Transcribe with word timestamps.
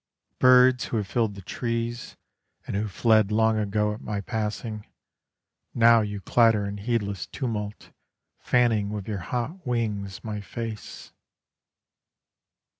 Birds 0.39 0.85
who 0.85 0.97
have 0.97 1.05
filled 1.05 1.35
the 1.35 1.43
trees, 1.43 2.17
And 2.65 2.75
who 2.75 2.87
fled 2.87 3.31
long 3.31 3.59
ago 3.59 3.93
at 3.93 4.01
my 4.01 4.19
passing, 4.19 4.87
Now 5.75 6.01
you 6.01 6.21
clatter 6.21 6.65
in 6.65 6.77
heedless 6.77 7.27
tumult, 7.27 7.91
Fanning 8.39 8.89
with 8.89 9.07
your 9.07 9.19
hot 9.19 9.63
wings 9.63 10.23
my 10.23 10.41
face. 10.41 11.13